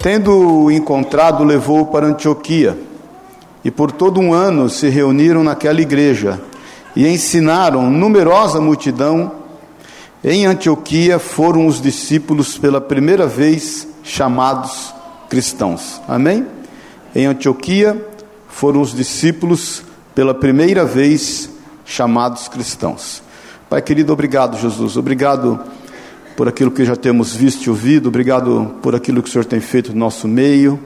[0.00, 2.78] Tendo encontrado, levou-o para Antioquia,
[3.64, 6.40] e por todo um ano se reuniram naquela igreja
[6.94, 9.32] e ensinaram numerosa multidão.
[10.22, 14.94] Em Antioquia foram os discípulos pela primeira vez chamados
[15.28, 16.00] cristãos.
[16.06, 16.46] Amém?
[17.14, 18.00] Em Antioquia
[18.48, 19.82] foram os discípulos
[20.14, 21.50] pela primeira vez
[21.84, 23.22] chamados cristãos.
[23.68, 24.96] Pai querido, obrigado, Jesus.
[24.96, 25.60] Obrigado
[26.38, 29.58] por aquilo que já temos visto e ouvido, obrigado por aquilo que o Senhor tem
[29.58, 30.78] feito no nosso meio.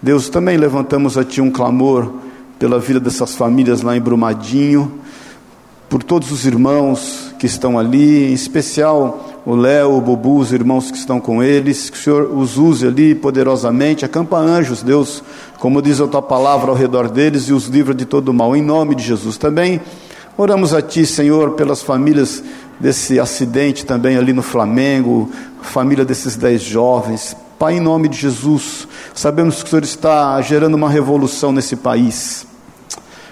[0.00, 2.10] Deus, também levantamos a Ti um clamor
[2.58, 4.90] pela vida dessas famílias lá em Brumadinho,
[5.90, 10.90] por todos os irmãos que estão ali, em especial o Léo, o Bobu, os irmãos
[10.90, 15.22] que estão com eles, que o Senhor os use ali poderosamente, acampa anjos, Deus,
[15.58, 18.62] como diz a Tua palavra ao redor deles e os livra de todo mal, em
[18.62, 19.36] nome de Jesus.
[19.36, 19.82] Também
[20.34, 22.42] oramos a Ti, Senhor, pelas famílias
[22.80, 25.30] desse acidente também ali no Flamengo,
[25.62, 27.36] família desses dez jovens.
[27.58, 32.46] Pai, em nome de Jesus, sabemos que o Senhor está gerando uma revolução nesse país.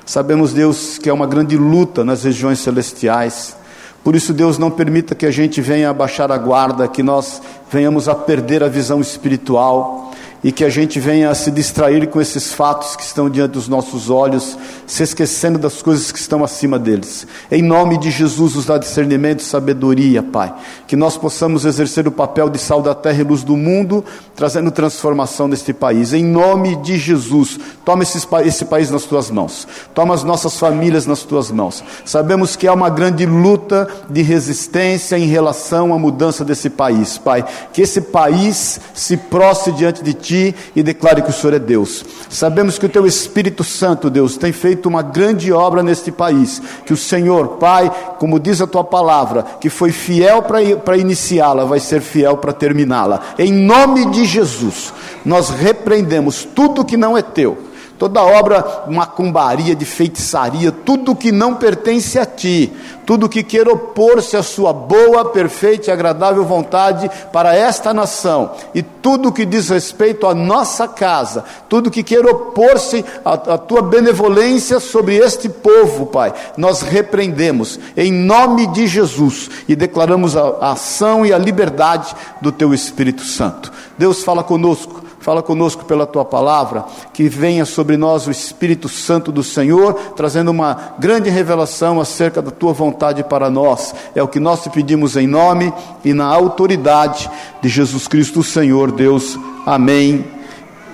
[0.05, 3.57] Sabemos, Deus, que é uma grande luta nas regiões celestiais.
[4.03, 8.09] Por isso, Deus, não permita que a gente venha abaixar a guarda, que nós venhamos
[8.09, 10.13] a perder a visão espiritual
[10.45, 14.11] e que a gente venha se distrair com esses fatos que estão diante dos nossos
[14.11, 14.57] olhos,
[14.87, 17.27] se esquecendo das coisas que estão acima deles.
[17.51, 20.55] Em nome de Jesus, nos dá discernimento e sabedoria, Pai.
[20.87, 24.71] Que nós possamos exercer o papel de sal da terra e luz do mundo, trazendo
[24.71, 26.13] transformação neste país.
[26.13, 31.23] Em nome de Jesus, toma esse, país nas tuas mãos, toma as nossas famílias nas
[31.23, 31.83] tuas mãos.
[32.05, 37.45] Sabemos que há uma grande luta de resistência em relação à mudança desse país, Pai.
[37.73, 41.59] Que esse país se prostre diante de Ti ti e declare que o Senhor é
[41.59, 42.05] Deus.
[42.29, 46.61] Sabemos que o teu Espírito Santo, Deus, tem feito uma grande obra neste país.
[46.85, 51.79] Que o Senhor, Pai, como diz a tua palavra, que foi fiel para iniciá-la, vai
[51.79, 53.21] ser fiel para terminá-la.
[53.39, 54.93] Em nome de Jesus,
[55.25, 61.55] nós repreendemos tudo que não é teu toda obra macumbaria, de feitiçaria, tudo que não
[61.55, 62.73] pertence a ti,
[63.07, 68.83] tudo que queira opor-se à sua boa, perfeita e agradável vontade para esta nação, e
[68.83, 74.81] tudo que diz respeito à nossa casa, tudo que queira opor-se à, à tua benevolência
[74.81, 81.25] sobre este povo, Pai, nós repreendemos em nome de Jesus e declaramos a, a ação
[81.25, 83.73] e a liberdade do teu Espírito Santo.
[83.97, 89.33] Deus fala conosco Fala conosco pela tua palavra, que venha sobre nós o Espírito Santo
[89.33, 93.93] do Senhor, trazendo uma grande revelação acerca da tua vontade para nós.
[94.15, 97.29] É o que nós te pedimos em nome e na autoridade
[97.61, 99.37] de Jesus Cristo, Senhor, Deus.
[99.67, 100.25] Amém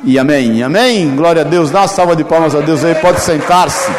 [0.03, 0.63] e amém.
[0.63, 1.15] Amém.
[1.15, 1.71] Glória a Deus.
[1.71, 3.93] Dá uma salva de palmas a Deus aí, pode sentar-se.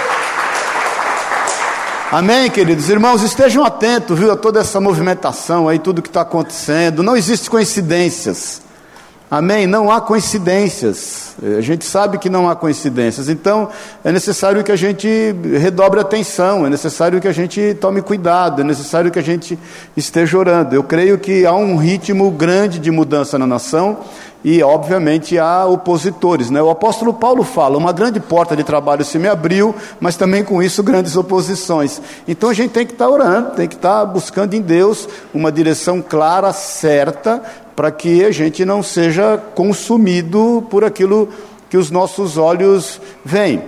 [2.11, 7.03] Amém, queridos irmãos, estejam atentos, viu, a toda essa movimentação aí, tudo que está acontecendo.
[7.03, 8.62] Não existe coincidências.
[9.35, 9.65] Amém?
[9.65, 11.33] Não há coincidências.
[11.57, 13.29] A gente sabe que não há coincidências.
[13.29, 13.67] Então,
[14.03, 15.07] é necessário que a gente
[15.59, 19.57] redobre a atenção, é necessário que a gente tome cuidado, é necessário que a gente
[19.97, 20.75] esteja orando.
[20.75, 23.97] Eu creio que há um ritmo grande de mudança na nação
[24.43, 26.51] e, obviamente, há opositores.
[26.51, 26.61] Né?
[26.61, 30.61] O apóstolo Paulo fala: uma grande porta de trabalho se me abriu, mas também com
[30.61, 32.01] isso grandes oposições.
[32.27, 36.01] Então a gente tem que estar orando, tem que estar buscando em Deus uma direção
[36.01, 37.41] clara, certa,
[37.75, 41.29] para que a gente não seja consumido por aquilo
[41.69, 43.63] que os nossos olhos veem.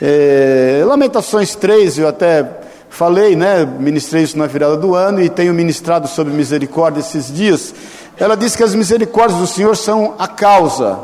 [0.00, 2.46] É, Lamentações 3, eu até
[2.90, 7.74] falei, né, ministrei isso na virada do ano e tenho ministrado sobre misericórdia esses dias.
[8.18, 10.98] Ela diz que as misericórdias do Senhor são a causa.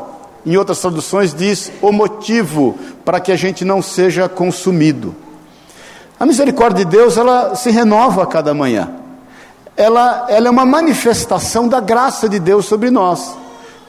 [0.45, 5.15] Em outras traduções diz o motivo para que a gente não seja consumido.
[6.19, 8.98] A misericórdia de Deus, ela se renova a cada manhã
[9.79, 13.37] ela, ela é uma manifestação da graça de Deus sobre nós.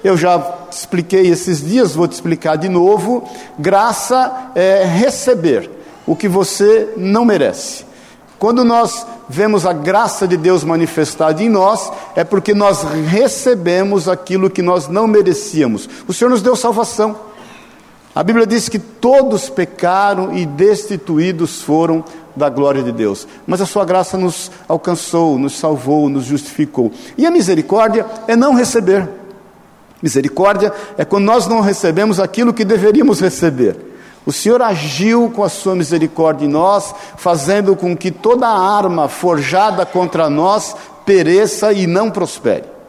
[0.04, 0.40] Eu já
[0.70, 3.28] expliquei esses dias, vou te explicar de novo.
[3.58, 5.68] Graça é receber
[6.06, 7.84] o que você não merece.
[8.38, 14.48] Quando nós vemos a graça de Deus manifestada em nós, é porque nós recebemos aquilo
[14.48, 15.88] que nós não merecíamos.
[16.06, 17.18] O Senhor nos deu salvação.
[18.14, 22.04] A Bíblia diz que todos pecaram e destituídos foram
[22.34, 23.26] da glória de Deus.
[23.46, 26.92] Mas a sua graça nos alcançou, nos salvou, nos justificou.
[27.16, 29.08] E a misericórdia é não receber.
[30.02, 33.76] Misericórdia é quando nós não recebemos aquilo que deveríamos receber.
[34.24, 39.84] O Senhor agiu com a sua misericórdia em nós, fazendo com que toda arma forjada
[39.84, 42.79] contra nós pereça e não prospere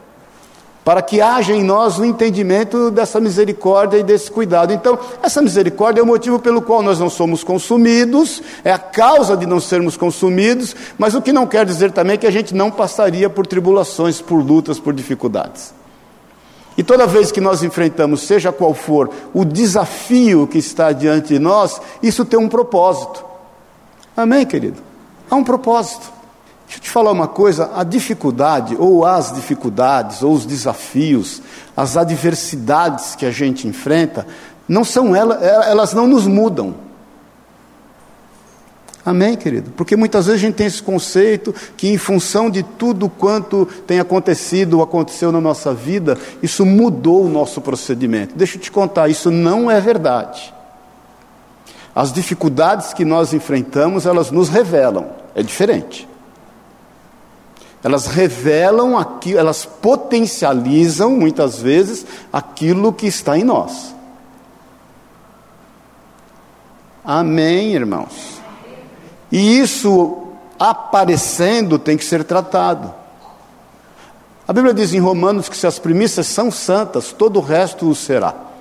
[0.84, 4.72] para que haja em nós o entendimento dessa misericórdia e desse cuidado.
[4.72, 9.36] Então, essa misericórdia é o motivo pelo qual nós não somos consumidos, é a causa
[9.36, 12.70] de não sermos consumidos, mas o que não quer dizer também que a gente não
[12.70, 15.72] passaria por tribulações, por lutas, por dificuldades.
[16.76, 21.38] E toda vez que nós enfrentamos, seja qual for o desafio que está diante de
[21.38, 23.24] nós, isso tem um propósito.
[24.16, 24.80] Amém, querido?
[25.30, 26.21] Há um propósito.
[26.72, 31.42] Deixa eu te falar uma coisa: a dificuldade, ou as dificuldades, ou os desafios,
[31.76, 34.26] as adversidades que a gente enfrenta,
[34.66, 36.74] não são elas, elas não nos mudam.
[39.04, 39.70] Amém, querido?
[39.72, 44.00] Porque muitas vezes a gente tem esse conceito que, em função de tudo quanto tem
[44.00, 48.34] acontecido ou aconteceu na nossa vida, isso mudou o nosso procedimento.
[48.34, 50.54] Deixa eu te contar, isso não é verdade.
[51.94, 56.08] As dificuldades que nós enfrentamos, elas nos revelam, é diferente.
[57.82, 63.94] Elas revelam aquilo, elas potencializam muitas vezes aquilo que está em nós.
[67.04, 68.40] Amém, irmãos?
[69.30, 72.94] E isso aparecendo tem que ser tratado.
[74.46, 77.94] A Bíblia diz em Romanos que se as primícias são santas, todo o resto o
[77.94, 78.51] será.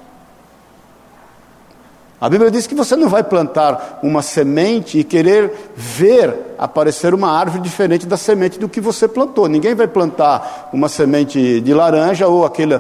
[2.21, 7.31] A Bíblia diz que você não vai plantar uma semente e querer ver aparecer uma
[7.31, 9.47] árvore diferente da semente do que você plantou.
[9.47, 12.79] Ninguém vai plantar uma semente de laranja ou aquele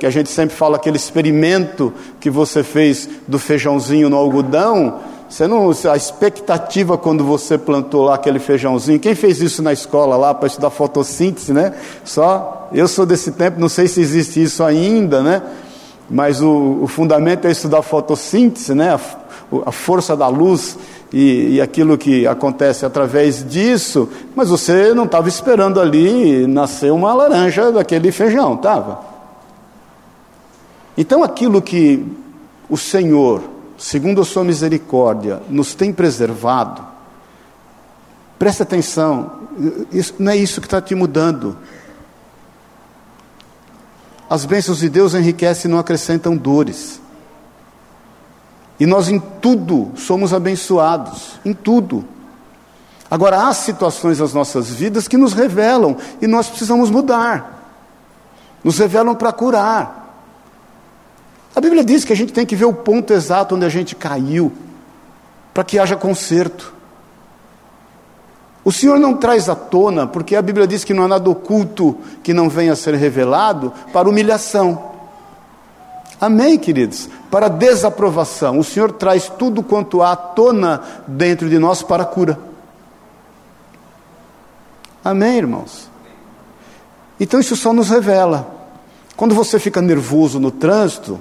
[0.00, 4.98] que a gente sempre fala, aquele experimento que você fez do feijãozinho no algodão
[5.32, 10.14] você não, a expectativa quando você plantou lá aquele feijãozinho, quem fez isso na escola
[10.14, 11.72] lá para estudar fotossíntese, né?
[12.04, 15.40] Só, eu sou desse tempo, não sei se existe isso ainda, né?
[16.12, 18.94] Mas o, o fundamento é estudar fotossíntese, né?
[18.94, 19.00] A,
[19.66, 20.78] a força da luz
[21.12, 27.12] e, e, aquilo que acontece através disso, mas você não estava esperando ali nascer uma
[27.12, 29.00] laranja daquele feijão, estava?
[30.96, 32.04] Então aquilo que
[32.68, 33.42] o Senhor
[33.82, 36.86] segundo a sua misericórdia, nos tem preservado,
[38.38, 39.40] preste atenção,
[39.92, 41.56] isso, não é isso que está te mudando.
[44.32, 46.98] As bênçãos de Deus enriquecem e não acrescentam dores.
[48.80, 52.02] E nós em tudo somos abençoados, em tudo.
[53.10, 57.62] Agora, há situações nas nossas vidas que nos revelam e nós precisamos mudar.
[58.64, 60.24] Nos revelam para curar.
[61.54, 63.94] A Bíblia diz que a gente tem que ver o ponto exato onde a gente
[63.94, 64.50] caiu,
[65.52, 66.72] para que haja conserto.
[68.64, 71.96] O Senhor não traz à tona, porque a Bíblia diz que não há nada oculto
[72.22, 74.92] que não venha a ser revelado, para humilhação.
[76.20, 77.08] Amém, queridos?
[77.30, 78.58] Para desaprovação.
[78.58, 82.38] O Senhor traz tudo quanto há à tona dentro de nós para cura.
[85.04, 85.90] Amém, irmãos?
[87.18, 88.48] Então isso só nos revela.
[89.16, 91.18] Quando você fica nervoso no trânsito,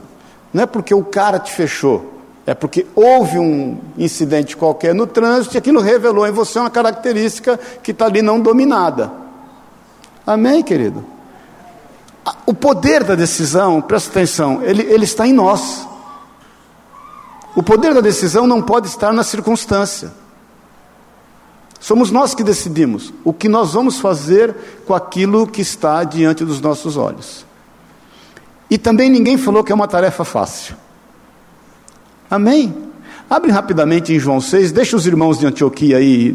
[0.54, 2.21] não é porque o cara te fechou,
[2.52, 7.58] é porque houve um incidente qualquer no trânsito e aquilo revelou em você uma característica
[7.82, 9.10] que está ali não dominada.
[10.28, 11.02] Amém, querido?
[12.46, 15.88] O poder da decisão, presta atenção, ele, ele está em nós.
[17.56, 20.12] O poder da decisão não pode estar na circunstância.
[21.80, 24.54] Somos nós que decidimos o que nós vamos fazer
[24.86, 27.46] com aquilo que está diante dos nossos olhos.
[28.70, 30.76] E também ninguém falou que é uma tarefa fácil.
[32.32, 32.74] Amém?
[33.30, 36.34] Abre rapidamente em João 6, deixa os irmãos de Antioquia aí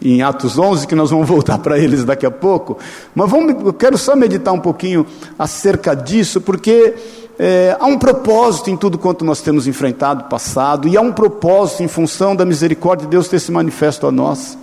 [0.00, 2.78] em Atos 11, que nós vamos voltar para eles daqui a pouco.
[3.14, 5.04] Mas vamos, eu quero só meditar um pouquinho
[5.38, 6.94] acerca disso, porque
[7.38, 11.82] é, há um propósito em tudo quanto nós temos enfrentado, passado, e há um propósito
[11.82, 14.56] em função da misericórdia de Deus ter se manifesto a nós.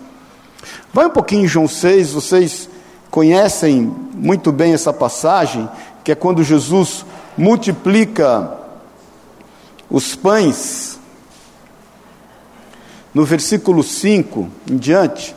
[0.91, 2.67] Vai um pouquinho em João 6, vocês
[3.11, 5.69] conhecem muito bem essa passagem,
[6.03, 7.05] que é quando Jesus
[7.37, 8.62] multiplica
[9.93, 10.99] os pães,
[13.13, 15.35] no versículo 5 em diante.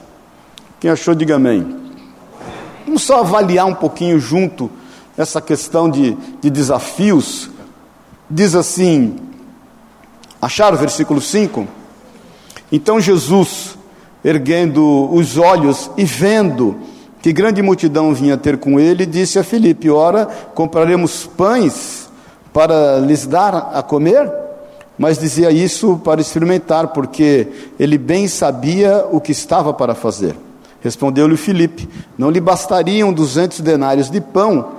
[0.80, 1.76] Quem achou, diga amém.
[2.86, 4.70] Vamos só avaliar um pouquinho junto
[5.14, 7.50] essa questão de, de desafios.
[8.30, 9.16] Diz assim:
[10.40, 11.68] acharam o versículo 5?
[12.72, 13.76] Então Jesus,
[14.24, 16.76] erguendo os olhos e vendo
[17.20, 22.08] que grande multidão vinha ter com ele, disse a Filipe: Ora, compraremos pães
[22.54, 24.45] para lhes dar a comer?
[24.98, 27.48] Mas dizia isso para experimentar, porque
[27.78, 30.34] ele bem sabia o que estava para fazer.
[30.80, 34.76] Respondeu-lhe Filipe: Não lhe bastariam duzentos denários de pão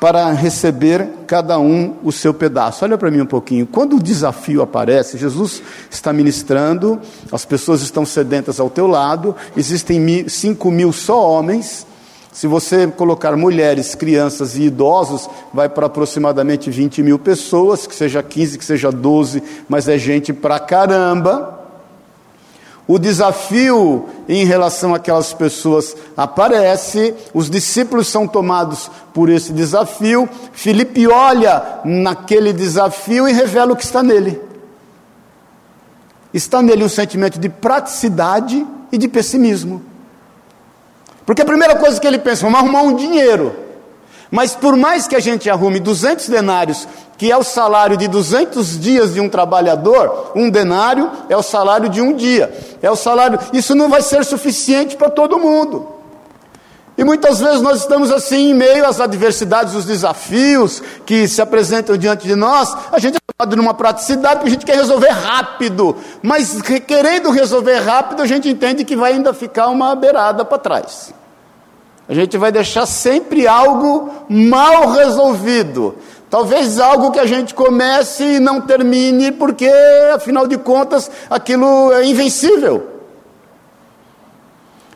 [0.00, 2.84] para receber cada um o seu pedaço.
[2.84, 3.66] Olha para mim um pouquinho.
[3.66, 7.00] Quando o desafio aparece, Jesus está ministrando,
[7.32, 11.86] as pessoas estão sedentas ao teu lado, existem cinco mil só homens.
[12.34, 18.24] Se você colocar mulheres, crianças e idosos, vai para aproximadamente 20 mil pessoas, que seja
[18.24, 21.60] 15, que seja 12, mas é gente pra caramba.
[22.88, 30.28] O desafio em relação àquelas pessoas aparece, os discípulos são tomados por esse desafio.
[30.52, 34.40] Filipe olha naquele desafio e revela o que está nele.
[36.32, 39.93] Está nele um sentimento de praticidade e de pessimismo.
[41.24, 43.54] Porque a primeira coisa que ele pensa, vamos arrumar um dinheiro.
[44.30, 48.80] Mas por mais que a gente arrume 200 denários, que é o salário de 200
[48.80, 52.52] dias de um trabalhador, um denário é o salário de um dia.
[52.82, 55.93] É o salário, isso não vai ser suficiente para todo mundo.
[56.96, 61.96] E muitas vezes nós estamos assim em meio às adversidades, os desafios que se apresentam
[61.96, 66.62] diante de nós, a gente está numa praticidade porque a gente quer resolver rápido, mas
[66.86, 71.12] querendo resolver rápido, a gente entende que vai ainda ficar uma beirada para trás.
[72.08, 75.96] A gente vai deixar sempre algo mal resolvido.
[76.30, 79.70] Talvez algo que a gente comece e não termine, porque
[80.14, 82.93] afinal de contas aquilo é invencível.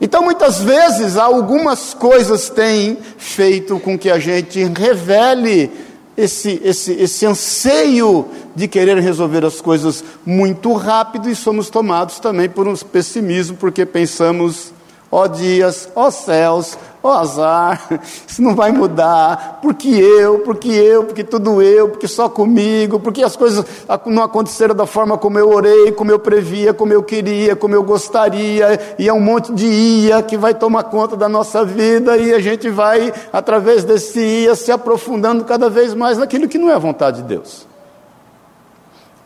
[0.00, 5.70] Então, muitas vezes, algumas coisas têm feito com que a gente revele
[6.16, 12.48] esse, esse, esse anseio de querer resolver as coisas muito rápido e somos tomados também
[12.48, 14.72] por um pessimismo, porque pensamos
[15.10, 17.88] Ó dias, ó céus, ó azar,
[18.26, 23.22] isso não vai mudar, porque eu, porque eu, porque tudo eu, porque só comigo, porque
[23.22, 23.64] as coisas
[24.06, 27.82] não aconteceram da forma como eu orei, como eu previa, como eu queria, como eu
[27.82, 32.34] gostaria, e é um monte de ia que vai tomar conta da nossa vida, e
[32.34, 36.74] a gente vai, através desse ia, se aprofundando cada vez mais naquilo que não é
[36.74, 37.66] a vontade de Deus.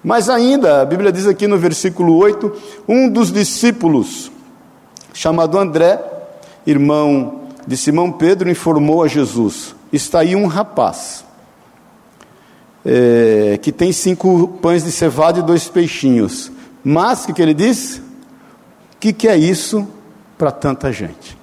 [0.05, 2.53] Mas ainda, a Bíblia diz aqui no versículo 8:
[2.89, 4.33] um dos discípulos,
[5.15, 6.03] chamado André,
[6.67, 11.25] irmão de Simão Pedro, informou a Jesus: Está aí um rapaz
[12.85, 16.51] é, que tem cinco pães de cevada e dois peixinhos.
[16.85, 17.99] Mas o que, que ele diz?
[18.95, 19.87] O que, que é isso
[20.37, 21.39] para tanta gente?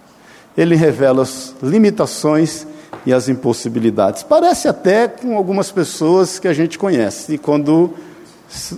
[0.57, 2.67] Ele revela as limitações
[3.05, 4.23] e as impossibilidades.
[4.23, 7.93] Parece até com algumas pessoas que a gente conhece quando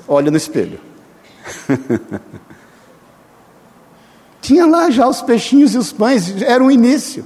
[0.08, 0.80] olha no espelho.
[4.42, 7.24] Tinha lá já os peixinhos e os pães, era o início.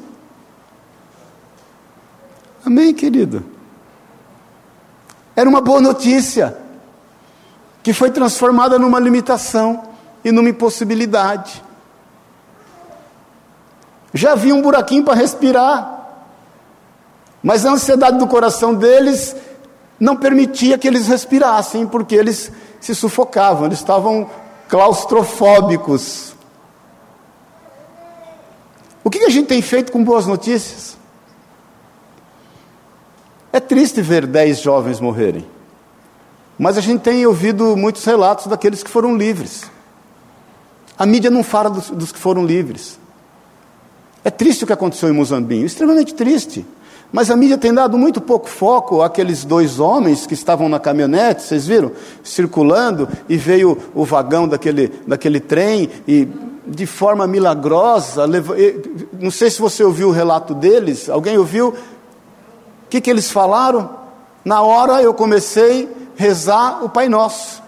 [2.66, 3.44] Amém, querido?
[5.36, 6.58] Era uma boa notícia,
[7.82, 9.84] que foi transformada numa limitação
[10.24, 11.64] e numa impossibilidade.
[14.14, 16.08] Já havia um buraquinho para respirar,
[17.42, 19.36] mas a ansiedade do coração deles
[20.00, 24.30] não permitia que eles respirassem, porque eles se sufocavam, eles estavam
[24.68, 26.35] claustrofóbicos.
[29.06, 30.98] O que a gente tem feito com boas notícias?
[33.54, 35.46] É triste ver dez jovens morrerem,
[36.58, 39.70] mas a gente tem ouvido muitos relatos daqueles que foram livres.
[40.98, 43.00] A mídia não fala dos, dos que foram livres.
[44.24, 46.66] É triste o que aconteceu em Mozambique, extremamente triste.
[47.12, 51.44] Mas a mídia tem dado muito pouco foco àqueles dois homens que estavam na caminhonete,
[51.44, 51.92] vocês viram?
[52.24, 56.28] Circulando, e veio o vagão daquele, daquele trem, e
[56.68, 58.26] de forma milagrosa,
[59.20, 61.70] não sei se você ouviu o relato deles, alguém ouviu?
[61.70, 63.90] O que, que eles falaram?
[64.44, 67.64] Na hora eu comecei a rezar o Pai Nosso.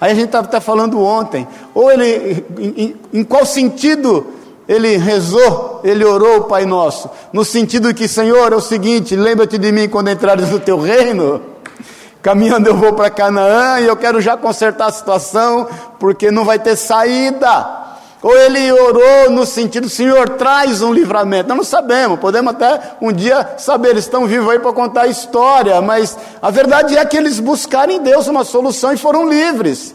[0.00, 4.26] Aí a gente estava até falando ontem, ou ele, em, em qual sentido
[4.68, 7.08] ele rezou, ele orou o Pai Nosso?
[7.32, 11.40] No sentido que, Senhor, é o seguinte: lembra-te de mim quando entrares no teu reino.
[12.26, 16.58] Caminhando eu vou para Canaã e eu quero já consertar a situação, porque não vai
[16.58, 17.86] ter saída.
[18.20, 21.48] Ou ele orou no sentido, Senhor, traz um livramento.
[21.48, 25.06] Nós não sabemos, podemos até um dia saber, eles estão vivos aí para contar a
[25.06, 29.94] história, mas a verdade é que eles buscaram em Deus uma solução e foram livres.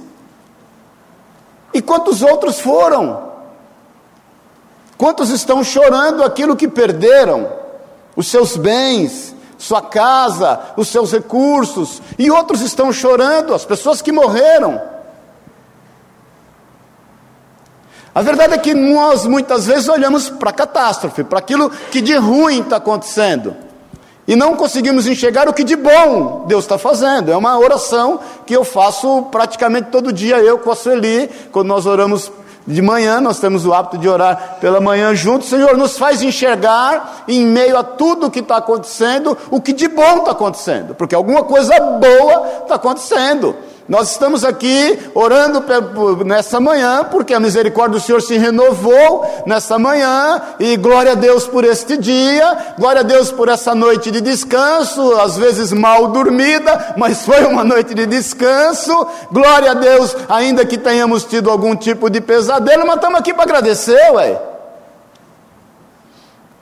[1.74, 3.24] E quantos outros foram?
[4.98, 7.52] Quantos estão chorando aquilo que perderam?
[8.16, 14.12] Os seus bens, sua casa, os seus recursos, e outros estão chorando, as pessoas que
[14.12, 14.82] morreram.
[18.14, 22.16] A verdade é que nós muitas vezes olhamos para a catástrofe, para aquilo que de
[22.16, 23.56] ruim está acontecendo,
[24.28, 27.32] e não conseguimos enxergar o que de bom Deus está fazendo.
[27.32, 31.86] É uma oração que eu faço praticamente todo dia, eu com a Sueli, quando nós
[31.86, 32.32] oramos
[32.66, 35.50] de manhã, nós temos o hábito de orar pela manhã juntos.
[35.50, 39.88] Senhor, nos faz enxergar, em meio a tudo o que está acontecendo, o que de
[39.88, 43.56] bom está acontecendo, porque alguma coisa boa está acontecendo.
[43.90, 45.64] Nós estamos aqui orando
[46.24, 51.48] nessa manhã, porque a misericórdia do Senhor se renovou nessa manhã, e glória a Deus
[51.48, 56.94] por este dia, glória a Deus por essa noite de descanso, às vezes mal dormida,
[56.98, 62.10] mas foi uma noite de descanso, glória a Deus, ainda que tenhamos tido algum tipo
[62.10, 64.51] de pesadelo, mas estamos aqui para agradecer, ué.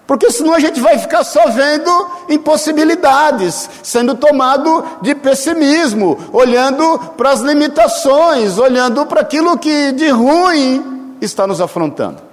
[0.09, 1.91] Porque senão a gente vai ficar só vendo
[2.27, 11.15] impossibilidades, sendo tomado de pessimismo, olhando para as limitações, olhando para aquilo que de ruim
[11.21, 12.23] está nos afrontando.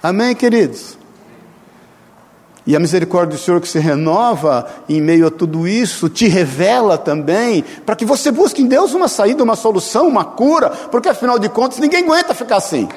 [0.00, 0.96] Amém, queridos?
[2.64, 6.96] E a misericórdia do Senhor que se renova em meio a tudo isso, te revela
[6.96, 11.40] também, para que você busque em Deus uma saída, uma solução, uma cura, porque afinal
[11.40, 12.88] de contas ninguém aguenta ficar assim.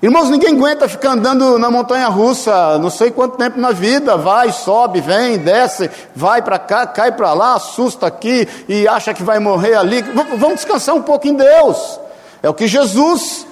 [0.00, 4.52] Irmãos, ninguém aguenta ficar andando na montanha russa, não sei quanto tempo na vida, vai,
[4.52, 9.40] sobe, vem, desce, vai para cá, cai para lá, assusta aqui e acha que vai
[9.40, 10.00] morrer ali.
[10.36, 11.98] vamos descansar um pouco em Deus.
[12.40, 13.44] É o que Jesus,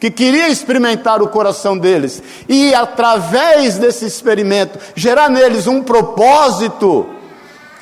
[0.00, 7.06] que queria experimentar o coração deles, e através desse experimento, gerar neles um propósito,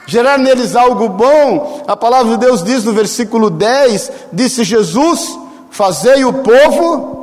[0.05, 1.85] gerar neles algo bom.
[1.89, 5.39] A palavra de Deus diz no versículo 10: disse Jesus:
[5.71, 7.20] Fazei o povo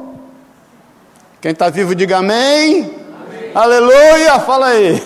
[1.41, 2.83] quem está vivo, diga amém.
[2.83, 3.51] amém.
[3.53, 5.01] Aleluia, fala aí.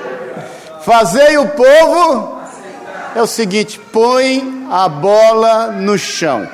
[0.82, 2.40] Fazei o povo.
[3.14, 6.48] É o seguinte: põe a bola no chão.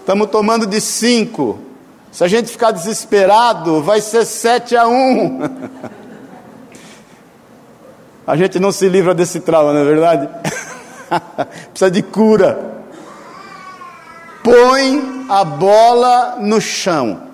[0.00, 1.60] Estamos tomando de cinco.
[2.10, 5.40] Se a gente ficar desesperado, vai ser sete a um.
[8.26, 10.30] A gente não se livra desse trauma, não é verdade?
[11.68, 12.74] Precisa de cura
[14.44, 17.28] põe a bola no chão.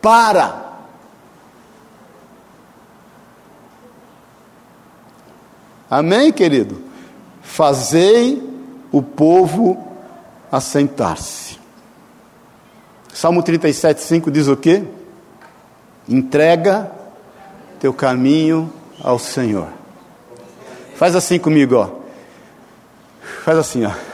[0.00, 0.60] Para.
[5.90, 6.82] Amém, querido?
[7.42, 8.42] Fazei
[8.90, 9.86] o povo
[10.50, 11.58] assentar-se.
[13.12, 14.84] Salmo 37, 5 diz o quê?
[16.08, 16.90] Entrega
[17.78, 19.68] teu caminho ao Senhor.
[20.96, 21.90] Faz assim comigo, ó.
[23.44, 24.11] Faz assim, ó.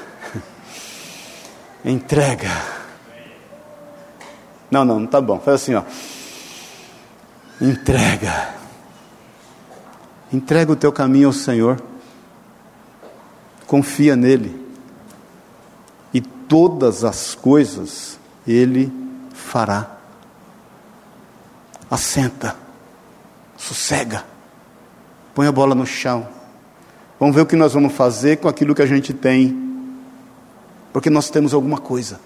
[1.85, 2.50] Entrega.
[4.70, 5.38] Não, não, não tá bom.
[5.38, 5.82] Faz assim, ó.
[7.60, 8.54] Entrega.
[10.32, 11.80] Entrega o teu caminho ao Senhor.
[13.67, 14.67] Confia nele.
[16.12, 18.93] E todas as coisas ele
[19.32, 19.99] fará.
[21.91, 22.56] Assenta.
[23.56, 24.25] Sossega.
[25.34, 26.28] Põe a bola no chão.
[27.19, 29.68] Vamos ver o que nós vamos fazer com aquilo que a gente tem
[30.99, 32.19] porque nós temos alguma coisa.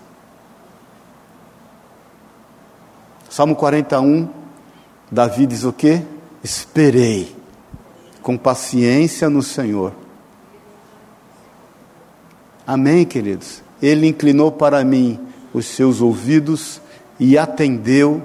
[3.29, 4.27] Salmo 41,
[5.11, 6.03] Davi diz o quê?
[6.43, 7.37] Esperei
[8.23, 9.93] com paciência no Senhor.
[12.67, 13.63] Amém, queridos?
[13.83, 15.21] Ele inclinou para mim
[15.53, 16.81] os seus ouvidos
[17.21, 18.23] e atendeu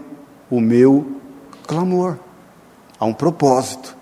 [0.49, 1.19] o meu
[1.67, 2.17] clamor.
[2.97, 3.97] Há um propósito.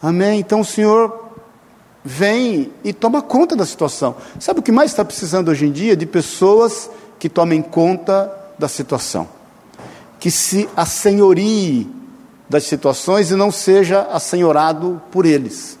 [0.00, 0.40] Amém?
[0.40, 1.21] Então o Senhor
[2.04, 4.16] vem e toma conta da situação.
[4.38, 5.96] Sabe o que mais está precisando hoje em dia?
[5.96, 9.28] De pessoas que tomem conta da situação,
[10.18, 11.88] que se assenhorie
[12.48, 15.78] das situações e não seja assenhorado por eles.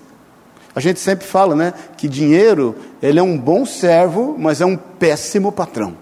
[0.74, 4.76] A gente sempre fala, né, que dinheiro, ele é um bom servo, mas é um
[4.76, 5.96] péssimo patrão.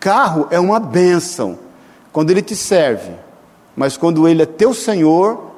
[0.00, 1.58] Carro é uma bênção
[2.12, 3.10] quando ele te serve,
[3.74, 5.55] mas quando ele é teu senhor,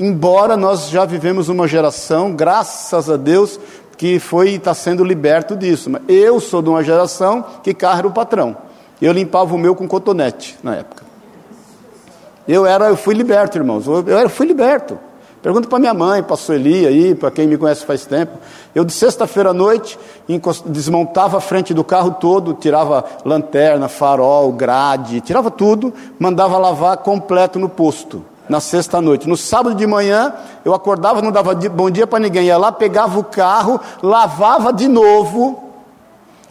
[0.00, 3.58] embora nós já vivemos uma geração, graças a Deus,
[3.96, 5.90] que foi está sendo liberto disso.
[5.90, 8.56] Mas eu sou de uma geração que carro era o patrão.
[9.00, 11.04] Eu limpava o meu com cotonete na época.
[12.46, 13.86] Eu era, eu fui liberto, irmãos.
[13.86, 14.98] Eu, eu fui liberto.
[15.40, 18.32] Pergunta para minha mãe, para a Sueli aí, para quem me conhece faz tempo.
[18.74, 19.98] Eu de sexta-feira à noite
[20.66, 27.58] desmontava a frente do carro todo, tirava lanterna, farol, grade, tirava tudo, mandava lavar completo
[27.58, 29.28] no posto na sexta noite.
[29.28, 30.32] No sábado de manhã,
[30.64, 34.88] eu acordava, não dava bom dia para ninguém, ia lá, pegava o carro, lavava de
[34.88, 35.64] novo,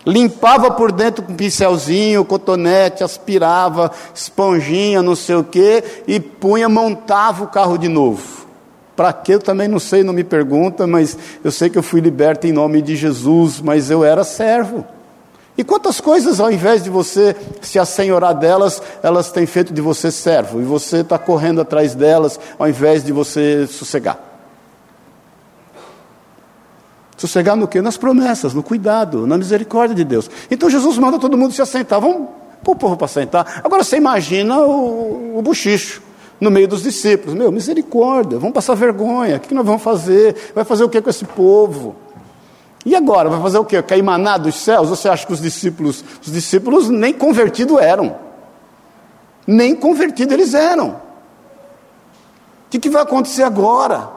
[0.06, 7.44] limpava por dentro com pincelzinho, cotonete, aspirava, esponjinha, não sei o que, e punha, montava
[7.44, 8.44] o carro de novo.
[8.96, 12.00] Para que eu também não sei, não me pergunta, mas eu sei que eu fui
[12.00, 14.86] liberto em nome de Jesus, mas eu era servo.
[15.58, 20.12] E quantas coisas, ao invés de você se assenhorar delas, elas têm feito de você
[20.12, 24.20] servo, e você está correndo atrás delas, ao invés de você sossegar.
[27.16, 27.82] Sossegar no quê?
[27.82, 30.30] Nas promessas, no cuidado, na misericórdia de Deus.
[30.50, 32.02] Então Jesus manda todo mundo se assentar.
[32.02, 32.28] Vamos
[32.64, 33.62] pôr o povo para sentar.
[33.64, 36.02] Agora você imagina o, o buchicho.
[36.42, 37.34] no meio dos discípulos.
[37.34, 40.36] Meu, misericórdia, vamos passar vergonha, o que nós vamos fazer?
[40.54, 41.96] Vai fazer o que com esse povo?
[42.86, 43.82] E agora, vai fazer o quê?
[43.82, 44.90] Cair maná dos céus?
[44.90, 48.16] Você acha que os discípulos, os discípulos nem convertidos eram?
[49.48, 50.90] Nem convertidos eles eram.
[50.90, 54.10] O que, que vai acontecer agora?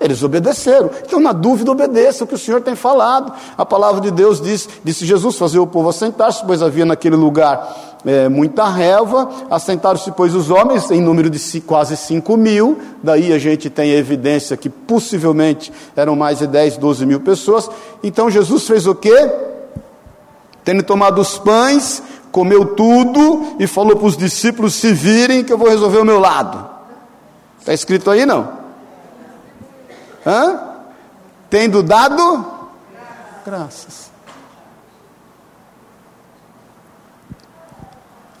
[0.00, 0.90] Eles obedeceram.
[1.04, 3.32] Então, na dúvida, obedeça o que o Senhor tem falado.
[3.56, 7.87] A palavra de Deus diz, disse Jesus, fazer o povo assentar-se, pois havia naquele lugar
[8.04, 9.28] é, muita relva.
[9.50, 12.78] Assentaram-se, pois, os homens, em número de quase 5 mil.
[13.02, 17.70] Daí a gente tem evidência que possivelmente eram mais de 10, 12 mil pessoas.
[18.02, 19.30] Então, Jesus fez o quê?
[20.64, 25.58] Tendo tomado os pães, comeu tudo e falou para os discípulos se virem que eu
[25.58, 26.68] vou resolver o meu lado.
[27.58, 28.52] Está escrito aí não?
[30.26, 30.60] Hã?
[31.50, 32.46] Tendo dado
[33.44, 34.10] graças.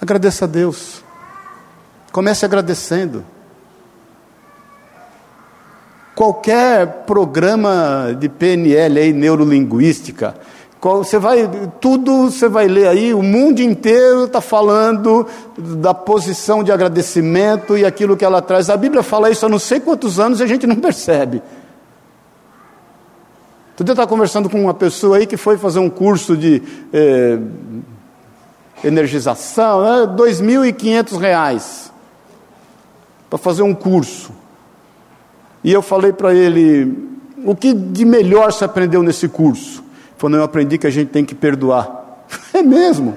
[0.08, 1.04] Agradeça a Deus.
[2.10, 3.22] Comece agradecendo.
[6.14, 10.34] Qualquer programa de PNL aí, neurolinguística,
[10.80, 11.46] você vai,
[11.78, 15.26] tudo você vai ler aí, o mundo inteiro está falando
[15.58, 18.70] da posição de agradecimento e aquilo que ela traz.
[18.70, 21.42] A Bíblia fala isso há não sei quantos anos e a gente não percebe.
[23.72, 26.62] Outro dia eu estava conversando com uma pessoa aí que foi fazer um curso de
[26.94, 27.38] eh,
[28.84, 31.90] energização, né, R$ 2.500
[33.28, 34.32] para fazer um curso.
[35.62, 37.08] E eu falei para ele,
[37.44, 39.80] o que de melhor se aprendeu nesse curso?
[39.80, 41.96] Ele falou, eu aprendi que a gente tem que perdoar.
[42.52, 43.16] É mesmo?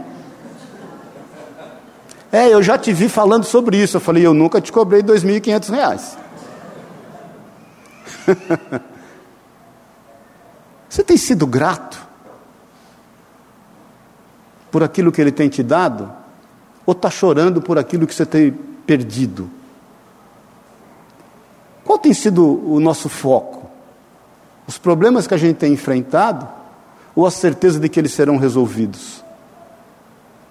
[2.32, 3.97] É, eu já te vi falando sobre isso.
[3.97, 6.17] Eu falei, eu nunca te cobrei R$ 2.500.
[10.88, 12.11] Você tem sido grato
[14.71, 16.12] por aquilo que Ele tem te dado?
[16.86, 19.49] Ou está chorando por aquilo que você tem perdido?
[21.84, 23.69] Qual tem sido o nosso foco?
[24.67, 26.47] Os problemas que a gente tem enfrentado
[27.15, 29.21] ou a certeza de que eles serão resolvidos?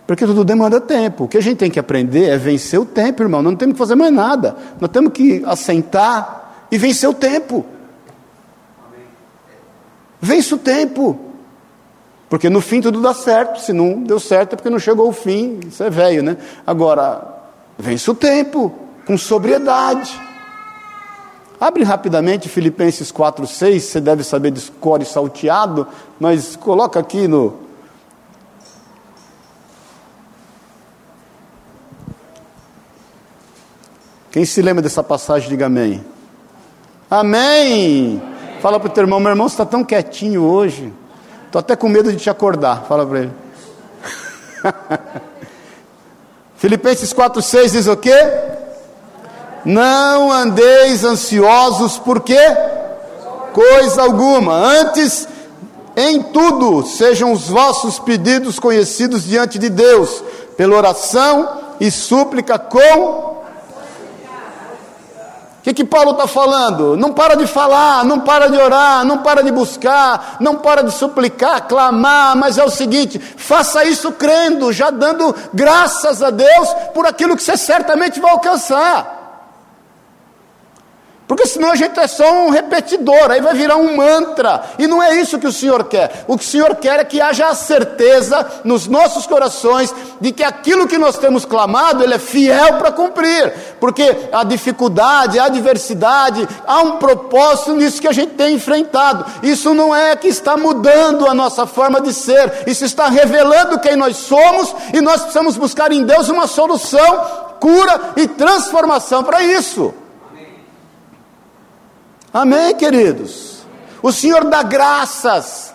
[0.06, 1.24] Porque tudo demanda tempo.
[1.24, 3.40] O que a gente tem que aprender é vencer o tempo, irmão.
[3.42, 4.56] Nós não temos que fazer mais nada.
[4.80, 7.64] Nós temos que assentar e vencer o tempo.
[10.20, 11.29] Vence o tempo.
[12.30, 13.60] Porque no fim tudo dá certo.
[13.60, 15.58] Se não deu certo é porque não chegou o fim.
[15.66, 16.36] Isso é velho, né?
[16.64, 17.42] Agora,
[17.76, 18.72] vence o tempo
[19.04, 20.18] com sobriedade.
[21.60, 25.86] Abre rapidamente Filipenses 4,6, você deve saber de core salteado,
[26.18, 27.58] mas coloca aqui no.
[34.30, 36.02] Quem se lembra dessa passagem, diga amém.
[37.10, 38.22] Amém!
[38.62, 40.90] Fala para o teu irmão, meu irmão, você está tão quietinho hoje.
[41.50, 42.84] Estou até com medo de te acordar.
[42.86, 43.32] Fala para ele.
[46.54, 48.14] Filipenses 4,6 diz o quê?
[49.64, 52.38] Não andeis ansiosos por quê?
[53.52, 54.54] Coisa alguma.
[54.54, 55.26] Antes,
[55.96, 60.22] em tudo, sejam os vossos pedidos conhecidos diante de Deus,
[60.56, 61.48] pela oração
[61.80, 63.29] e súplica com
[65.60, 66.96] o que, que Paulo está falando?
[66.96, 70.90] Não para de falar, não para de orar, não para de buscar, não para de
[70.90, 77.06] suplicar, clamar, mas é o seguinte: faça isso crendo, já dando graças a Deus por
[77.06, 79.19] aquilo que você certamente vai alcançar.
[81.30, 84.64] Porque senão a gente é só um repetidor, aí vai virar um mantra.
[84.80, 86.24] E não é isso que o Senhor quer.
[86.26, 90.42] O que o Senhor quer é que haja a certeza nos nossos corações de que
[90.42, 93.52] aquilo que nós temos clamado, Ele é fiel para cumprir.
[93.78, 99.24] Porque a dificuldade, a adversidade, há um propósito nisso que a gente tem enfrentado.
[99.40, 103.94] Isso não é que está mudando a nossa forma de ser, isso está revelando quem
[103.94, 109.94] nós somos e nós precisamos buscar em Deus uma solução, cura e transformação para isso.
[112.32, 113.62] Amém, queridos?
[114.02, 115.74] O Senhor dá graças.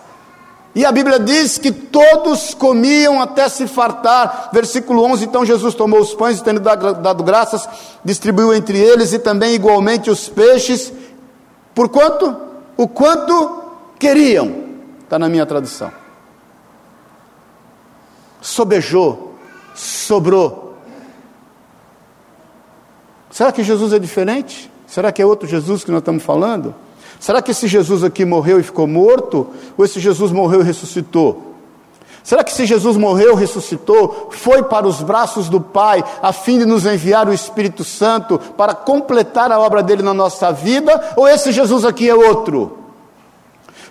[0.74, 4.50] E a Bíblia diz que todos comiam até se fartar.
[4.52, 7.66] Versículo 11: Então Jesus tomou os pães e, tendo dado graças,
[8.04, 10.92] distribuiu entre eles e também igualmente os peixes.
[11.74, 12.36] Por quanto?
[12.76, 13.64] O quanto
[13.98, 14.66] queriam.
[15.02, 15.90] Está na minha tradução.
[18.40, 19.34] Sobejou,
[19.74, 20.76] sobrou.
[23.30, 24.70] Será que Jesus é diferente?
[24.86, 26.74] Será que é outro Jesus que nós estamos falando?
[27.18, 29.48] Será que esse Jesus aqui morreu e ficou morto?
[29.76, 31.54] Ou esse Jesus morreu e ressuscitou?
[32.22, 36.64] Será que se Jesus morreu, ressuscitou, foi para os braços do Pai, a fim de
[36.64, 41.12] nos enviar o Espírito Santo para completar a obra dele na nossa vida?
[41.16, 42.78] Ou esse Jesus aqui é outro?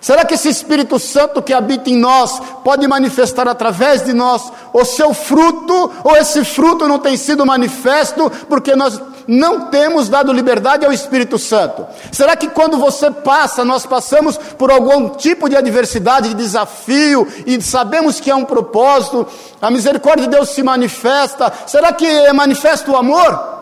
[0.02, 4.84] Será que esse Espírito Santo que habita em nós pode manifestar através de nós o
[4.84, 10.86] seu fruto, ou esse fruto não tem sido manifesto porque nós não temos dado liberdade
[10.86, 11.86] ao Espírito Santo?
[12.12, 17.62] Será que quando você passa, nós passamos por algum tipo de adversidade, de desafio, e
[17.62, 19.28] sabemos que é um propósito,
[19.62, 21.52] a misericórdia de Deus se manifesta?
[21.66, 23.54] Será que é manifesta o amor?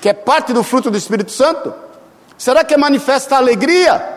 [0.00, 1.72] Que é parte do fruto do Espírito Santo?
[2.36, 4.14] Será que é manifesta a alegria?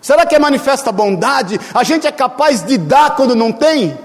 [0.00, 1.60] Será que é manifesta a bondade?
[1.74, 3.98] A gente é capaz de dar quando não tem?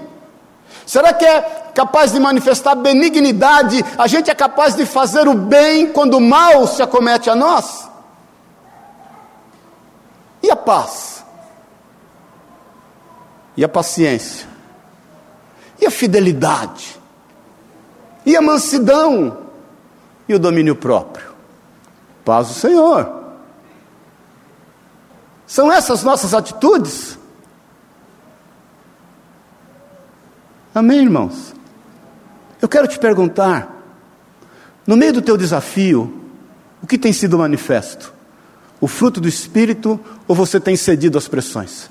[0.86, 1.42] Será que é
[1.74, 3.84] capaz de manifestar benignidade?
[3.98, 7.90] A gente é capaz de fazer o bem quando o mal se acomete a nós?
[10.40, 11.24] E a paz?
[13.56, 14.46] E a paciência?
[15.80, 17.00] E a fidelidade?
[18.24, 19.38] E a mansidão?
[20.28, 21.34] E o domínio próprio?
[22.24, 23.24] Paz do Senhor.
[25.48, 27.15] São essas nossas atitudes?
[30.76, 31.54] Amém, irmãos?
[32.60, 33.82] Eu quero te perguntar,
[34.86, 36.20] no meio do teu desafio,
[36.82, 38.12] o que tem sido manifesto?
[38.78, 41.88] O fruto do Espírito ou você tem cedido às pressões?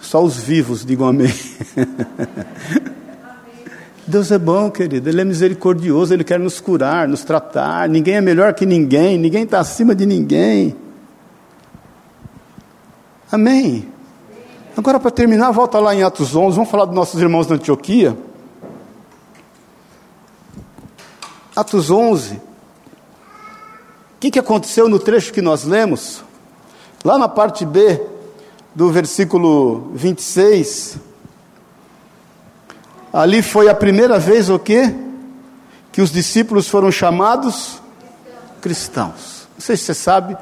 [0.00, 1.32] Só os vivos digam amém.
[4.04, 7.88] Deus é bom, querido, Ele é misericordioso, Ele quer nos curar, nos tratar.
[7.88, 10.87] Ninguém é melhor que ninguém, ninguém está acima de ninguém.
[13.30, 13.86] Amém.
[14.74, 18.16] Agora, para terminar, volta lá em Atos 11, vamos falar dos nossos irmãos da Antioquia.
[21.54, 22.36] Atos 11.
[22.36, 22.40] O
[24.18, 26.24] que, que aconteceu no trecho que nós lemos?
[27.04, 28.00] Lá na parte B
[28.74, 30.96] do versículo 26.
[33.12, 34.94] Ali foi a primeira vez o quê?
[35.92, 37.82] Que os discípulos foram chamados
[38.62, 39.46] cristãos.
[39.54, 40.36] Não sei se você sabe,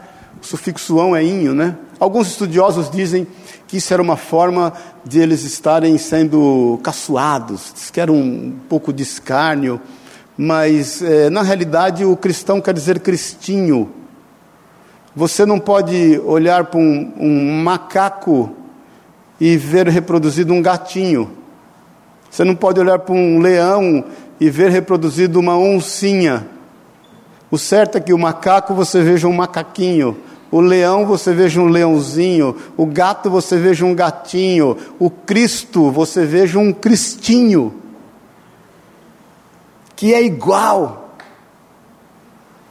[0.47, 1.77] o sufixo ão é inho, né?
[1.99, 3.27] Alguns estudiosos dizem
[3.67, 4.73] que isso era uma forma
[5.05, 9.81] de eles estarem sendo caçoados, que era um pouco de escárnio,
[10.39, 13.91] mas é, na realidade o cristão quer dizer cristinho.
[15.17, 18.55] Você não pode olhar para um, um macaco
[19.41, 21.33] e ver reproduzido um gatinho.
[22.31, 24.05] Você não pode olhar para um leão
[24.39, 26.47] e ver reproduzido uma oncinha.
[27.51, 30.17] O certo é que o macaco você veja um macaquinho,
[30.57, 36.25] o leão você veja um leãozinho, o gato você veja um gatinho, o Cristo você
[36.25, 37.75] veja um cristinho,
[39.95, 41.11] que é igual.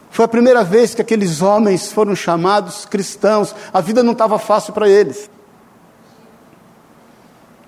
[0.09, 4.73] Foi a primeira vez que aqueles homens foram chamados cristãos, a vida não estava fácil
[4.73, 5.29] para eles.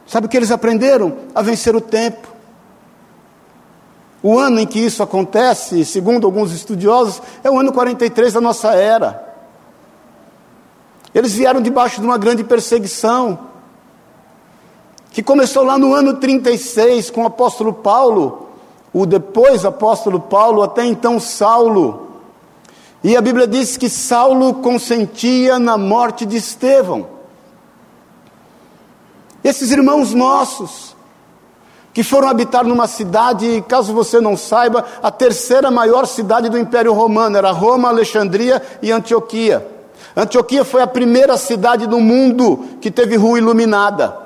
[0.08, 1.16] Sabe o que eles aprenderam?
[1.36, 2.28] A vencer o tempo.
[4.24, 8.74] O ano em que isso acontece, segundo alguns estudiosos, é o ano 43 da nossa
[8.74, 9.27] era.
[11.18, 13.40] Eles vieram debaixo de uma grande perseguição,
[15.10, 18.50] que começou lá no ano 36 com o apóstolo Paulo,
[18.94, 22.12] o depois apóstolo Paulo, até então Saulo.
[23.04, 27.08] E a Bíblia diz que Saulo consentia na morte de Estevão.
[29.44, 30.96] Esses irmãos nossos,
[31.96, 36.94] que foram habitar numa cidade, caso você não saiba, a terceira maior cidade do Império
[36.94, 39.77] Romano, era Roma, Alexandria e Antioquia.
[40.16, 44.18] Antioquia foi a primeira cidade do mundo que teve rua iluminada.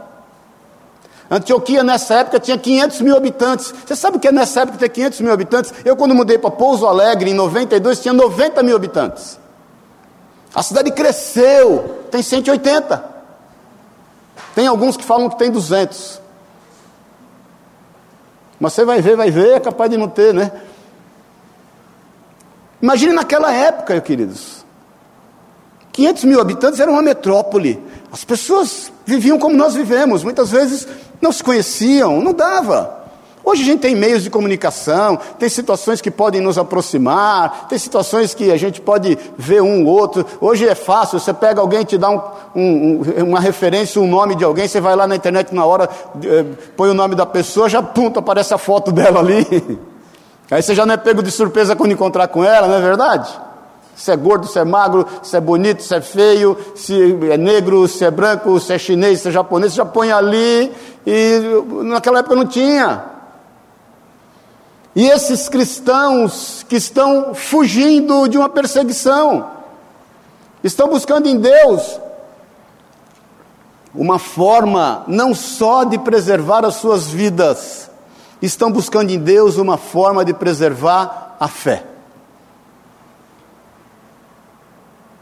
[1.30, 3.74] Antioquia nessa época tinha 500 mil habitantes.
[3.86, 5.74] Você sabe o que é nessa época ter 500 mil habitantes?
[5.86, 9.40] Eu, quando mudei para Pouso Alegre, em 92, tinha 90 mil habitantes.
[10.54, 13.12] A cidade cresceu, tem 180.
[14.54, 16.20] Tem alguns que falam que tem 200.
[18.60, 20.52] Mas você vai ver, vai ver, é capaz de não ter, né?
[22.82, 24.61] Imagine naquela época, queridos.
[25.92, 27.80] 500 mil habitantes era uma metrópole.
[28.12, 30.24] As pessoas viviam como nós vivemos.
[30.24, 30.88] Muitas vezes
[31.22, 33.02] não se conheciam, não dava.
[33.44, 38.36] Hoje a gente tem meios de comunicação, tem situações que podem nos aproximar, tem situações
[38.36, 40.24] que a gente pode ver um ou outro.
[40.40, 42.22] Hoje é fácil, você pega alguém, te dá um,
[42.56, 45.90] um, uma referência, um nome de alguém, você vai lá na internet na hora,
[46.24, 46.46] eh,
[46.78, 49.48] põe o nome da pessoa, já pum, aparece a foto dela ali.
[50.52, 53.32] Aí você já não é pego de surpresa quando encontrar com ela, não é verdade?
[54.02, 57.88] Se é gordo, se é magro, se é bonito, se é feio, se é negro,
[57.88, 60.74] se é branco, se é chinês, se é japonês, já põe ali
[61.06, 61.40] e
[61.84, 63.06] naquela época não tinha.
[64.96, 69.52] E esses cristãos que estão fugindo de uma perseguição,
[70.64, 72.00] estão buscando em Deus
[73.94, 77.88] uma forma não só de preservar as suas vidas,
[78.42, 81.91] estão buscando em Deus uma forma de preservar a fé.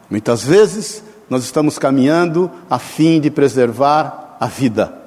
[0.10, 4.98] Muitas vezes nós estamos caminhando a fim de preservar a vida.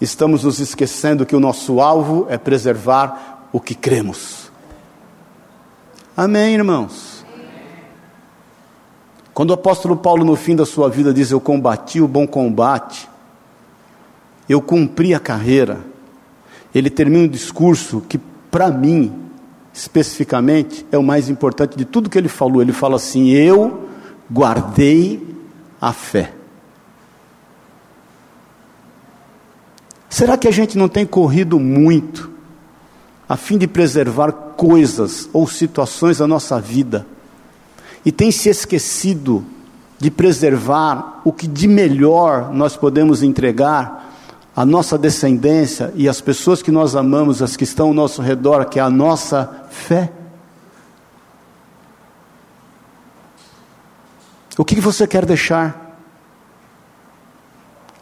[0.00, 4.52] estamos nos esquecendo que o nosso alvo é preservar o que cremos.
[6.16, 7.24] Amém, irmãos?
[9.34, 13.08] Quando o apóstolo Paulo, no fim da sua vida, diz: Eu combati o bom combate,
[14.48, 15.80] eu cumpri a carreira,
[16.74, 18.18] ele termina um discurso que,
[18.50, 19.12] para mim,
[19.74, 22.62] especificamente, é o mais importante de tudo que ele falou.
[22.62, 23.85] Ele fala assim: Eu
[24.30, 25.36] guardei
[25.80, 26.32] a fé.
[30.08, 32.30] Será que a gente não tem corrido muito
[33.28, 37.06] a fim de preservar coisas ou situações da nossa vida
[38.04, 39.44] e tem se esquecido
[39.98, 44.14] de preservar o que de melhor nós podemos entregar
[44.54, 48.66] à nossa descendência e às pessoas que nós amamos, as que estão ao nosso redor,
[48.66, 50.12] que é a nossa fé?
[54.58, 55.98] O que você quer deixar?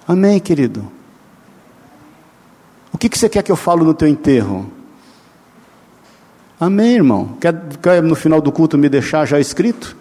[0.06, 0.90] Amém, querido?
[2.92, 4.70] O que, você quer que eu falo no teu enterro?
[6.60, 7.36] Amém, irmão?
[7.40, 9.96] Quer, quer no final do culto me deixar já escrito?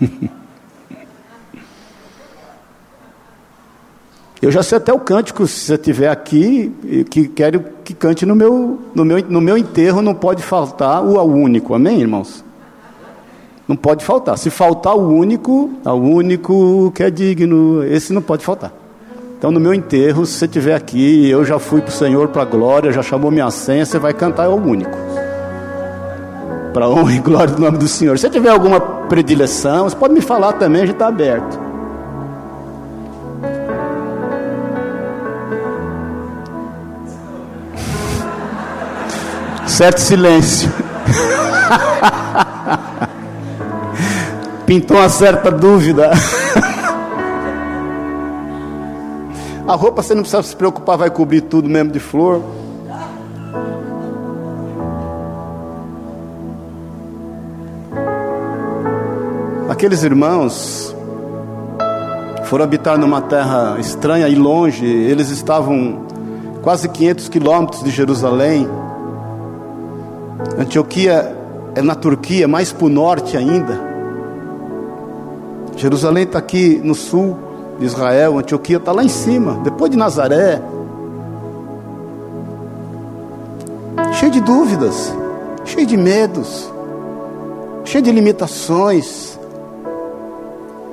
[4.40, 6.72] Eu já sei até o cântico, se você estiver aqui,
[7.10, 11.22] que quero que cante no meu, no meu, no meu enterro, não pode faltar o
[11.22, 12.42] único, amém, irmãos?
[13.70, 14.36] Não pode faltar.
[14.36, 18.72] Se faltar o único, o único que é digno, esse não pode faltar.
[19.38, 22.42] Então, no meu enterro, se você estiver aqui, eu já fui para o Senhor para
[22.42, 24.90] a glória, já chamou minha senha, você vai cantar é o único.
[26.74, 28.18] Para honra e glória do nome do Senhor.
[28.18, 31.56] Se tiver alguma predileção, você pode me falar também, a gente está aberto.
[39.68, 40.68] Certo silêncio.
[44.70, 46.12] Pintou uma certa dúvida.
[49.66, 52.40] A roupa você não precisa se preocupar, vai cobrir tudo mesmo de flor.
[59.68, 60.94] Aqueles irmãos
[62.44, 66.06] foram habitar numa terra estranha e longe, eles estavam
[66.62, 68.68] quase 500 quilômetros de Jerusalém.
[70.56, 71.36] Antioquia
[71.74, 73.89] é na Turquia, mais para o norte ainda.
[75.80, 77.38] Jerusalém está aqui no sul.
[77.80, 80.60] Israel, Antioquia está lá em cima, depois de Nazaré.
[84.12, 85.10] Cheio de dúvidas,
[85.64, 86.70] cheio de medos,
[87.82, 89.38] cheio de limitações.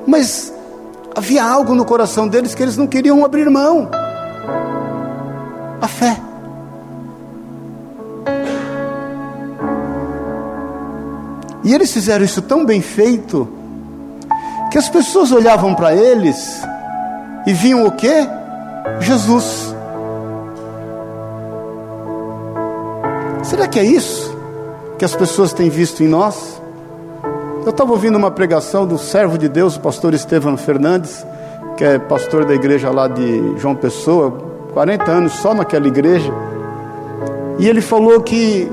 [0.08, 0.54] Mas
[1.13, 3.89] havia algo no coração deles que eles não queriam abrir mão.
[5.82, 6.17] A fé.
[11.62, 13.56] E eles fizeram isso tão bem feito
[14.71, 16.62] que as pessoas olhavam para eles
[17.45, 18.27] e viam o que?
[18.99, 19.75] Jesus.
[23.43, 24.36] Será que é isso
[24.97, 26.62] que as pessoas têm visto em nós?
[27.63, 31.25] Eu estava ouvindo uma pregação do servo de Deus, o pastor Estevam Fernandes,
[31.75, 34.32] que é pastor da igreja lá de João Pessoa,
[34.73, 36.32] 40 anos só naquela igreja.
[37.60, 38.71] E ele falou que.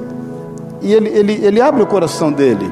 [0.82, 2.70] E ele, ele, ele abre o coração dele.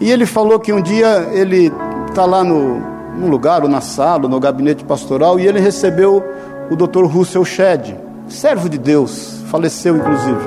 [0.00, 1.72] E ele falou que um dia ele
[2.16, 2.80] está lá no,
[3.14, 6.24] num lugar, ou na sala, ou no gabinete pastoral, e ele recebeu
[6.70, 7.04] o Dr.
[7.04, 7.94] Russell Shedd,
[8.26, 10.40] servo de Deus, faleceu inclusive.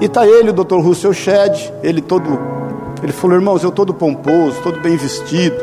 [0.00, 0.80] E está ele, o Dr.
[0.80, 2.28] Russell Shedd, ele todo,
[3.04, 5.62] ele falou, irmãos, eu todo pomposo, todo bem vestido,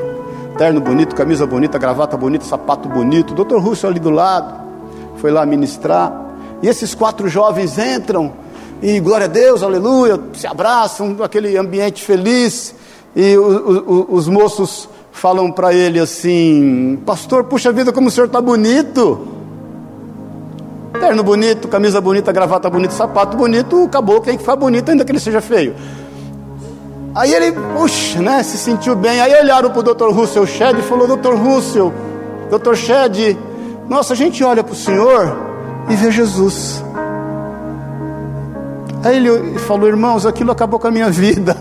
[0.57, 3.57] terno bonito, camisa bonita, gravata bonita, sapato bonito, o Dr.
[3.57, 4.61] Russell ali do lado,
[5.17, 8.31] foi lá ministrar, e esses quatro jovens entram,
[8.81, 12.73] e glória a Deus, aleluia, se abraçam, aquele ambiente feliz,
[13.15, 19.27] e os moços falam para ele assim: Pastor, puxa vida, como o senhor está bonito.
[20.99, 25.11] Terno bonito, camisa bonita, gravata bonita, sapato bonito, acabou quem que faz bonito, ainda que
[25.11, 25.73] ele seja feio.
[27.13, 29.19] Aí ele, puxa, né, se sentiu bem.
[29.19, 30.09] Aí olharam para o Dr.
[30.11, 31.33] Russell Shedd e falou: Dr.
[31.33, 31.93] Russell,
[32.49, 32.75] Dr.
[32.75, 33.37] Shedd,
[33.89, 35.35] nossa, a gente olha para o senhor
[35.89, 36.83] e vê Jesus.
[39.03, 41.57] Aí ele falou: Irmãos, aquilo acabou com a minha vida.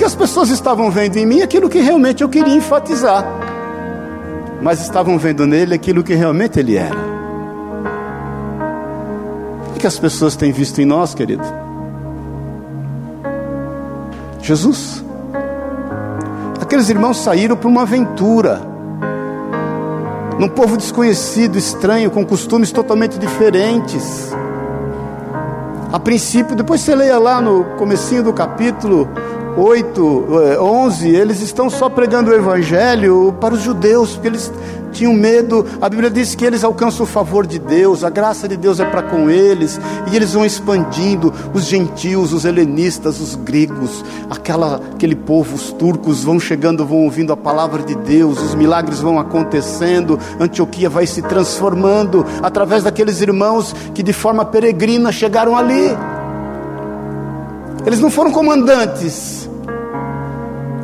[0.00, 3.22] Porque as pessoas estavam vendo em mim aquilo que realmente eu queria enfatizar,
[4.62, 6.96] mas estavam vendo nele aquilo que realmente ele era.
[9.68, 11.44] O que as pessoas têm visto em nós, querido?
[14.40, 15.04] Jesus.
[16.62, 18.58] Aqueles irmãos saíram para uma aventura,
[20.38, 24.32] num povo desconhecido, estranho, com costumes totalmente diferentes.
[25.92, 29.06] A princípio, depois você leia lá no comecinho do capítulo,
[29.56, 30.26] 8,
[30.60, 34.52] 11, eles estão só pregando o evangelho para os judeus, porque eles
[34.92, 35.66] tinham medo.
[35.80, 38.84] A Bíblia diz que eles alcançam o favor de Deus, a graça de Deus é
[38.84, 39.80] para com eles,
[40.10, 41.32] e eles vão expandindo.
[41.52, 47.32] Os gentios, os helenistas, os gregos, aquela, aquele povo, os turcos vão chegando, vão ouvindo
[47.32, 50.18] a palavra de Deus, os milagres vão acontecendo.
[50.38, 55.96] Antioquia vai se transformando através daqueles irmãos que de forma peregrina chegaram ali.
[57.86, 59.48] Eles não foram comandantes,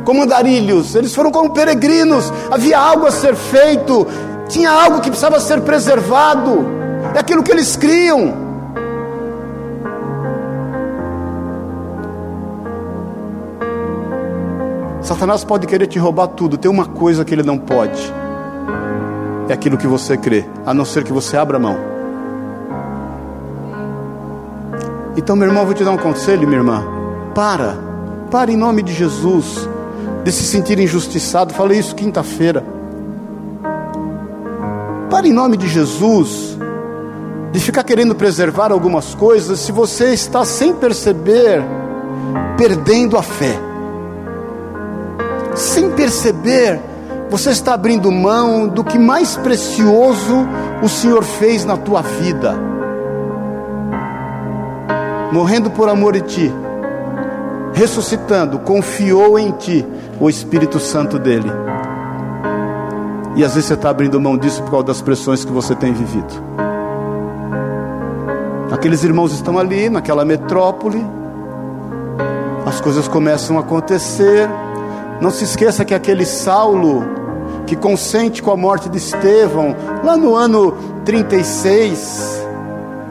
[0.03, 2.31] como andarilhos, eles foram como peregrinos.
[2.49, 4.07] Havia algo a ser feito,
[4.47, 6.65] tinha algo que precisava ser preservado.
[7.13, 8.47] É aquilo que eles criam.
[15.01, 18.13] Satanás pode querer te roubar tudo, tem uma coisa que ele não pode.
[19.47, 21.96] É aquilo que você crê, a não ser que você abra mão.
[25.17, 26.85] Então, meu irmão, vou te dar um conselho, minha irmã.
[27.33, 27.75] Para,
[28.29, 29.67] para em nome de Jesus
[30.23, 31.55] de se sentir injustiçado.
[31.55, 32.63] Falei isso quinta-feira.
[35.09, 36.55] Pare em nome de Jesus
[37.51, 41.63] de ficar querendo preservar algumas coisas se você está sem perceber
[42.55, 43.57] perdendo a fé.
[45.55, 46.79] Sem perceber,
[47.29, 50.47] você está abrindo mão do que mais precioso
[50.83, 52.76] o Senhor fez na tua vida.
[55.31, 56.53] Morrendo por amor de ti,
[57.73, 59.85] ressuscitando, confiou em ti
[60.19, 61.51] o Espírito Santo dele.
[63.35, 65.93] E às vezes você está abrindo mão disso por causa das pressões que você tem
[65.93, 66.33] vivido.
[68.71, 71.05] Aqueles irmãos estão ali, naquela metrópole,
[72.65, 74.49] as coisas começam a acontecer.
[75.21, 77.03] Não se esqueça que aquele Saulo,
[77.65, 80.75] que consente com a morte de Estevão, lá no ano
[81.05, 82.36] 36,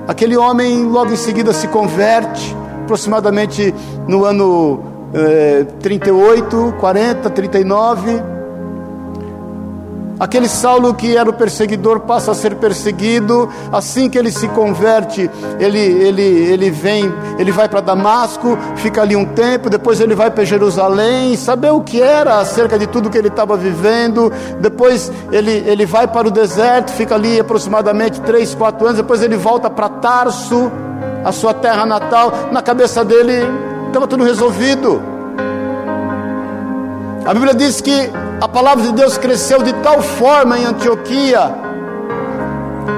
[0.06, 2.54] aquele homem logo em seguida se converte,
[2.84, 3.74] aproximadamente
[4.06, 4.82] no ano
[5.12, 8.35] é, 38, 40, 39.
[10.18, 13.50] Aquele Saulo que era o perseguidor passa a ser perseguido.
[13.70, 19.14] Assim que ele se converte, ele, ele, ele vem, ele vai para Damasco, fica ali
[19.14, 19.68] um tempo.
[19.68, 23.56] Depois ele vai para Jerusalém, saber o que era acerca de tudo que ele estava
[23.56, 24.32] vivendo.
[24.58, 28.96] Depois ele, ele vai para o deserto, fica ali aproximadamente 3, 4 anos.
[28.96, 30.72] Depois ele volta para Tarso,
[31.24, 32.32] a sua terra natal.
[32.50, 33.34] Na cabeça dele
[33.86, 35.02] estava tudo resolvido.
[37.26, 38.10] A Bíblia diz que
[38.40, 41.66] a palavra de Deus cresceu de tal forma em Antioquia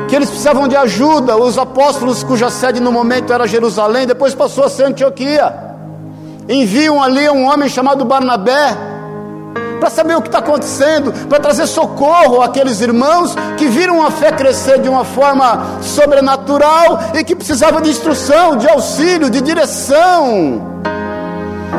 [0.09, 1.37] que eles precisavam de ajuda.
[1.37, 5.55] Os apóstolos, cuja sede no momento era Jerusalém, depois passou a ser Antioquia.
[6.49, 8.77] Enviam ali um homem chamado Barnabé
[9.79, 14.33] para saber o que está acontecendo, para trazer socorro àqueles irmãos que viram a fé
[14.33, 20.68] crescer de uma forma sobrenatural e que precisavam de instrução, de auxílio, de direção.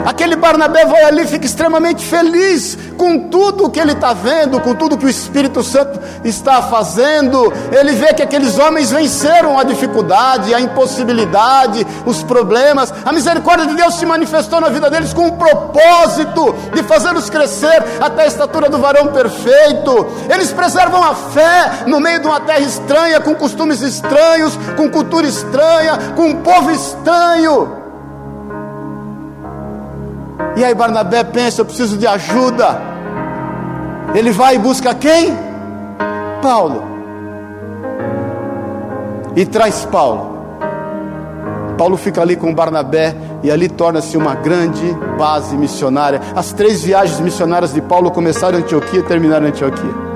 [0.05, 4.75] Aquele Barnabé vai ali e fica extremamente feliz com tudo que ele está vendo, com
[4.75, 7.51] tudo que o Espírito Santo está fazendo.
[7.71, 12.93] Ele vê que aqueles homens venceram a dificuldade, a impossibilidade, os problemas.
[13.05, 17.83] A misericórdia de Deus se manifestou na vida deles com um propósito de fazê-los crescer
[17.99, 20.07] até a estatura do varão perfeito.
[20.29, 25.27] Eles preservam a fé no meio de uma terra estranha, com costumes estranhos, com cultura
[25.27, 27.78] estranha, com um povo estranho.
[30.55, 32.81] E aí Barnabé pensa: eu preciso de ajuda.
[34.13, 35.37] Ele vai e busca quem?
[36.41, 36.83] Paulo.
[39.35, 40.37] E traz Paulo.
[41.77, 46.19] Paulo fica ali com Barnabé e ali torna-se uma grande base missionária.
[46.35, 50.09] As três viagens missionárias de Paulo começaram em Antioquia e terminaram em Antioquia.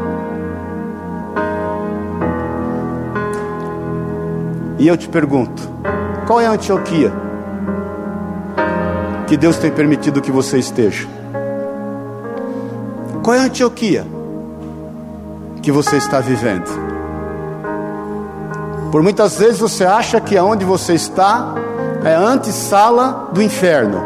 [4.77, 5.63] E eu te pergunto:
[6.27, 7.22] qual é a Antioquia?
[9.33, 11.07] Que Deus tem permitido que você esteja?
[13.23, 14.05] Qual é a Antioquia
[15.59, 16.69] que você está vivendo?
[18.91, 21.55] Por muitas vezes você acha que aonde você está
[22.05, 24.03] é a antessala do inferno.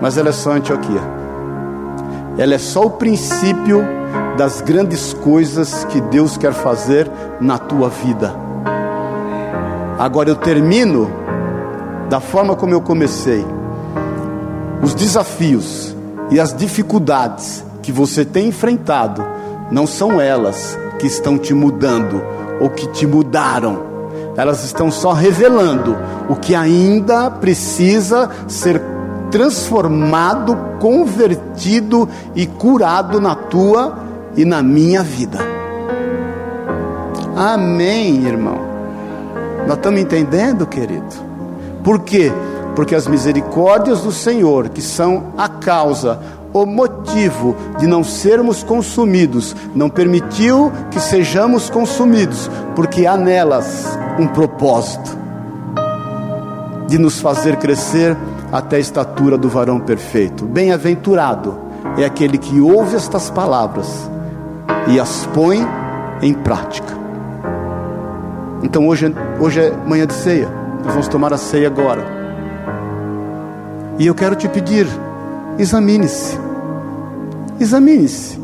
[0.00, 1.02] Mas ela é só Antioquia.
[2.36, 3.84] Ela é só o princípio
[4.36, 7.08] das grandes coisas que Deus quer fazer
[7.40, 8.34] na tua vida.
[9.96, 11.23] Agora eu termino
[12.08, 13.44] da forma como eu comecei,
[14.82, 15.94] os desafios
[16.30, 19.24] e as dificuldades que você tem enfrentado,
[19.70, 22.22] não são elas que estão te mudando
[22.60, 23.94] ou que te mudaram,
[24.36, 25.96] elas estão só revelando
[26.28, 28.80] o que ainda precisa ser
[29.30, 33.98] transformado, convertido e curado na tua
[34.36, 35.38] e na minha vida.
[37.36, 38.58] Amém, irmão.
[39.66, 41.33] Nós estamos entendendo, querido?
[41.84, 42.32] Por quê?
[42.74, 46.18] porque as misericórdias do Senhor, que são a causa,
[46.52, 54.26] o motivo de não sermos consumidos, não permitiu que sejamos consumidos, porque há nelas um
[54.26, 55.18] propósito
[56.86, 58.16] de nos fazer crescer
[58.52, 60.44] até a estatura do varão perfeito.
[60.44, 61.58] Bem-aventurado
[61.96, 63.88] é aquele que ouve estas palavras
[64.88, 65.66] e as põe
[66.22, 66.94] em prática.
[68.62, 72.04] Então hoje, hoje é manhã de ceia, nós vamos tomar a ceia agora.
[73.98, 74.86] E eu quero te pedir,
[75.58, 76.38] examine-se,
[77.58, 78.38] examine-se,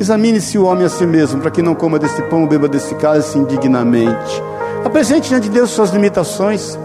[0.00, 3.38] examine-se o homem a si mesmo, para que não coma desse pão, beba desse cálice
[3.38, 4.42] indignamente.
[4.84, 6.78] Apresente diante de Deus suas limitações,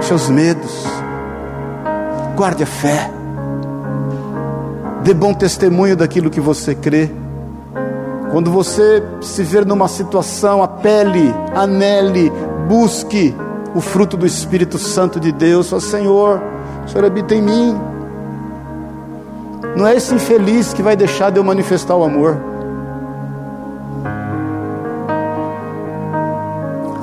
[0.00, 0.86] seus medos,
[2.36, 3.10] guarde a fé,
[5.02, 7.10] dê bom testemunho daquilo que você crê.
[8.30, 12.32] Quando você se ver numa situação, apele, anele,
[12.68, 13.34] busque
[13.74, 15.72] o fruto do Espírito Santo de Deus.
[15.72, 16.40] Ó Senhor,
[16.84, 17.80] o Senhor habita em mim.
[19.76, 22.36] Não é esse infeliz que vai deixar de eu manifestar o amor.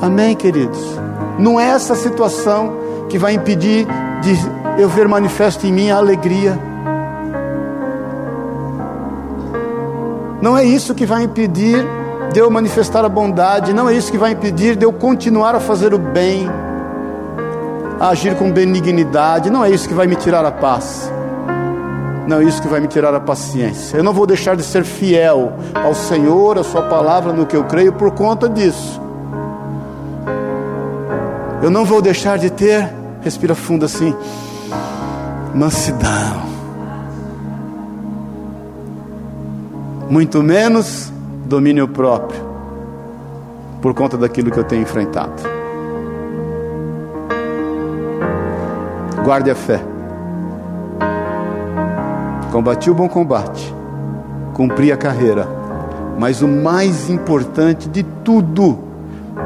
[0.02, 0.80] Amém, queridos?
[1.38, 2.74] Não é essa situação
[3.10, 3.86] que vai impedir
[4.22, 6.58] de eu ver manifesto em mim a alegria.
[10.42, 11.86] Não é isso que vai impedir
[12.32, 15.60] de eu manifestar a bondade, não é isso que vai impedir de eu continuar a
[15.60, 16.48] fazer o bem,
[18.00, 21.12] a agir com benignidade, não é isso que vai me tirar a paz.
[22.28, 23.98] Não é isso que vai me tirar a paciência.
[23.98, 27.64] Eu não vou deixar de ser fiel ao Senhor, à Sua palavra, no que eu
[27.66, 29.02] creio, por conta disso.
[31.62, 32.90] Eu não vou deixar de ter,
[33.22, 34.16] respira fundo assim,
[35.54, 36.42] mansidão.
[40.10, 41.12] Muito menos
[41.52, 42.40] domínio próprio,
[43.82, 45.44] por conta daquilo que eu tenho enfrentado.
[49.26, 49.84] Guarde a fé.
[52.54, 53.74] Combati o bom combate,
[54.54, 55.46] cumpri a carreira,
[56.18, 58.80] mas o mais importante de tudo,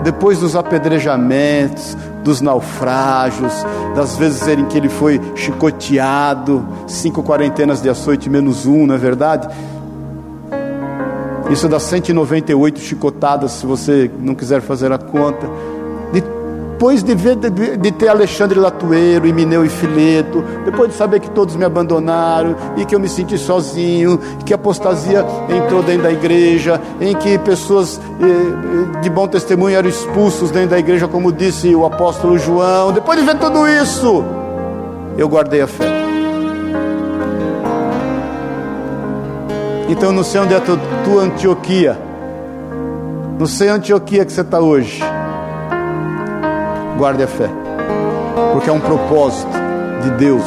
[0.03, 3.53] depois dos apedrejamentos, dos naufrágios,
[3.95, 8.97] das vezes em que ele foi chicoteado, cinco quarentenas de açoite menos um, não é
[8.97, 9.47] verdade?
[11.49, 15.47] Isso dá 198 chicotadas, se você não quiser fazer a conta.
[16.11, 21.29] Depois de, ver, de, de ter Alexandre Latueiro, Mineu e Fileto, depois de saber que
[21.29, 26.11] todos me abandonaram e que eu me senti sozinho, que a apostasia entrou dentro da
[26.11, 31.73] igreja, em que pessoas eh, de bom testemunho eram expulsos dentro da igreja, como disse
[31.73, 32.91] o apóstolo João.
[32.91, 34.23] Depois de ver tudo isso,
[35.17, 36.04] eu guardei a fé.
[39.87, 41.97] Então não sei onde é a tua, tua Antioquia.
[43.37, 45.01] Não sei Antioquia que você está hoje.
[46.97, 47.49] Guarde a fé.
[48.51, 49.51] Porque é um propósito
[50.01, 50.43] de Deus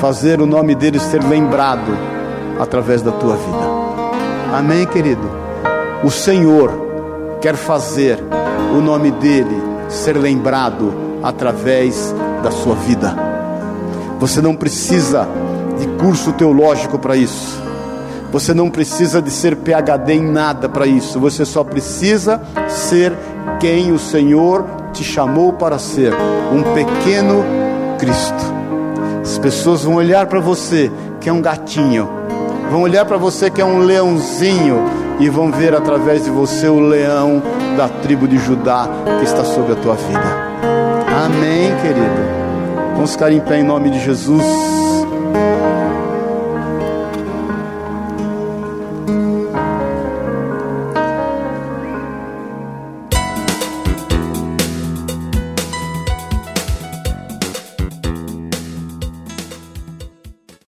[0.00, 1.96] fazer o nome dele ser lembrado
[2.60, 3.74] através da tua vida.
[4.52, 5.30] Amém, querido?
[6.02, 6.70] O Senhor
[7.40, 8.22] quer fazer
[8.76, 9.56] o nome dele
[9.88, 10.92] ser lembrado
[11.22, 13.16] através da sua vida.
[14.18, 15.26] Você não precisa
[15.78, 17.63] de curso teológico para isso.
[18.34, 21.20] Você não precisa de ser PhD em nada para isso.
[21.20, 23.12] Você só precisa ser
[23.60, 26.12] quem o Senhor te chamou para ser,
[26.52, 27.44] um pequeno
[27.96, 28.52] Cristo.
[29.22, 32.08] As pessoas vão olhar para você que é um gatinho,
[32.72, 34.82] vão olhar para você que é um leãozinho
[35.20, 37.40] e vão ver através de você o leão
[37.76, 38.88] da tribo de Judá
[39.20, 40.54] que está sobre a tua vida.
[41.24, 42.94] Amém, querido.
[42.94, 44.42] Vamos ficar em pé em nome de Jesus.